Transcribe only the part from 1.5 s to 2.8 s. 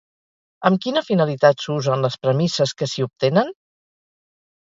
s'usen les premisses